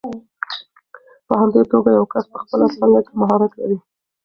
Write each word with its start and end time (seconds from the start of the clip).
په 1.25 1.33
همدې 1.39 1.61
توګه 1.71 1.89
یو 1.97 2.05
کس 2.13 2.23
په 2.31 2.37
خپله 2.43 2.65
څانګه 2.75 2.99
کې 3.05 3.13
مهارت 3.21 3.51
لري. 3.59 3.77